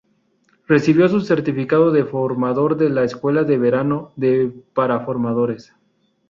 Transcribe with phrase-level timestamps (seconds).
[0.67, 5.73] Recibió su certificado de Formador de la Escuela de Verano de para formadores.